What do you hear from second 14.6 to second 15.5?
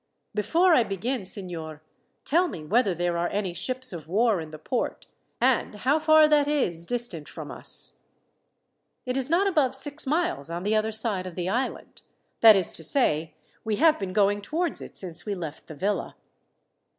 it since we